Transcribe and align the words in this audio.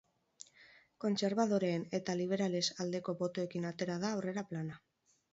Kontserbadoreen 1.03 1.83
eta 1.97 2.15
liberales 2.21 2.63
aldeko 2.85 3.15
botoekin 3.19 3.67
atera 3.73 3.99
da 4.05 4.11
aurrera 4.17 4.45
plana. 4.53 4.79